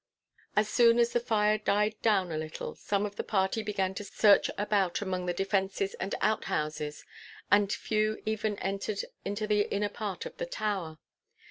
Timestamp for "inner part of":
9.71-10.35